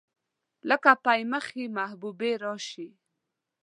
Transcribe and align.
لکه 0.69 0.91
پۍ 1.05 1.21
مخې 1.31 1.63
محبوبې 1.77 2.31
راشي 2.43 2.87